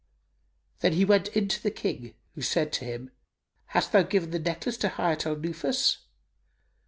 [0.79, 3.11] Then he went in to the King who said to him
[3.65, 5.97] "Hast thou given the necklace to Hayat al Nufus?"